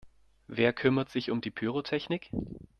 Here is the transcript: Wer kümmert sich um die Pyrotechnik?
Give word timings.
Wer 0.47 0.73
kümmert 0.73 1.11
sich 1.11 1.29
um 1.29 1.41
die 1.41 1.51
Pyrotechnik? 1.51 2.31